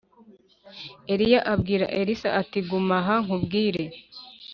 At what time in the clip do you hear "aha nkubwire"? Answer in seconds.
3.01-3.83